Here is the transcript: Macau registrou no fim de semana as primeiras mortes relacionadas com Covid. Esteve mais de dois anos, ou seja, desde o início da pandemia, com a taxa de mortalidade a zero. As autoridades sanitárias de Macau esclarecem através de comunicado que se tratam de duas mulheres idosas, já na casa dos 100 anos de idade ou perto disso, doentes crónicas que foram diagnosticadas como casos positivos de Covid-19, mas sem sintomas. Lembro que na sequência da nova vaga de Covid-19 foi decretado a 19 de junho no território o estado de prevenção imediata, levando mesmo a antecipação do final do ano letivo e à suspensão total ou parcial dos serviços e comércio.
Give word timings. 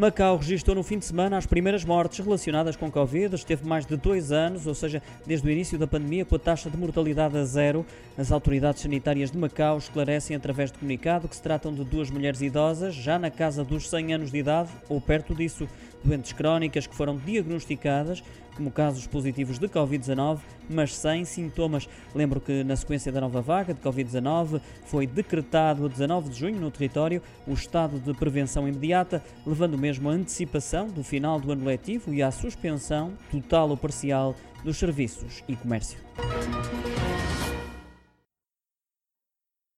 Macau 0.00 0.38
registrou 0.38 0.74
no 0.74 0.82
fim 0.82 0.98
de 0.98 1.04
semana 1.04 1.36
as 1.36 1.44
primeiras 1.44 1.84
mortes 1.84 2.24
relacionadas 2.24 2.74
com 2.74 2.90
Covid. 2.90 3.34
Esteve 3.34 3.66
mais 3.68 3.84
de 3.84 3.98
dois 3.98 4.32
anos, 4.32 4.66
ou 4.66 4.74
seja, 4.74 5.02
desde 5.26 5.46
o 5.46 5.50
início 5.50 5.78
da 5.78 5.86
pandemia, 5.86 6.24
com 6.24 6.36
a 6.36 6.38
taxa 6.38 6.70
de 6.70 6.76
mortalidade 6.78 7.36
a 7.36 7.44
zero. 7.44 7.84
As 8.16 8.32
autoridades 8.32 8.80
sanitárias 8.80 9.30
de 9.30 9.36
Macau 9.36 9.76
esclarecem 9.76 10.34
através 10.34 10.72
de 10.72 10.78
comunicado 10.78 11.28
que 11.28 11.36
se 11.36 11.42
tratam 11.42 11.74
de 11.74 11.84
duas 11.84 12.08
mulheres 12.08 12.40
idosas, 12.40 12.94
já 12.94 13.18
na 13.18 13.30
casa 13.30 13.62
dos 13.62 13.90
100 13.90 14.14
anos 14.14 14.30
de 14.30 14.38
idade 14.38 14.70
ou 14.88 15.02
perto 15.02 15.34
disso, 15.34 15.68
doentes 16.02 16.32
crónicas 16.32 16.86
que 16.86 16.96
foram 16.96 17.18
diagnosticadas 17.18 18.22
como 18.60 18.70
casos 18.70 19.06
positivos 19.06 19.58
de 19.58 19.68
Covid-19, 19.68 20.40
mas 20.68 20.94
sem 20.94 21.24
sintomas. 21.24 21.88
Lembro 22.14 22.40
que 22.40 22.62
na 22.62 22.76
sequência 22.76 23.10
da 23.10 23.20
nova 23.20 23.40
vaga 23.40 23.72
de 23.72 23.80
Covid-19 23.80 24.60
foi 24.84 25.06
decretado 25.06 25.86
a 25.86 25.88
19 25.88 26.28
de 26.28 26.38
junho 26.38 26.60
no 26.60 26.70
território 26.70 27.22
o 27.46 27.54
estado 27.54 27.98
de 27.98 28.12
prevenção 28.12 28.68
imediata, 28.68 29.22
levando 29.46 29.78
mesmo 29.78 29.89
a 29.98 30.12
antecipação 30.12 30.88
do 30.88 31.02
final 31.02 31.40
do 31.40 31.50
ano 31.52 31.64
letivo 31.64 32.12
e 32.12 32.22
à 32.22 32.30
suspensão 32.30 33.12
total 33.30 33.70
ou 33.70 33.76
parcial 33.76 34.34
dos 34.62 34.76
serviços 34.76 35.42
e 35.48 35.56
comércio. 35.56 35.98